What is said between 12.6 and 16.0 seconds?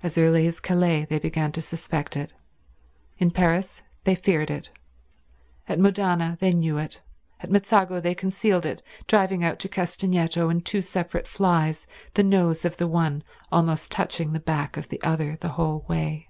of the one almost touching the back of the other the whole